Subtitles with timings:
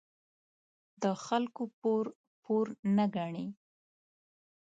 [1.01, 2.05] د خلکو پور،
[2.43, 2.65] پور
[2.97, 3.47] نه گڼي.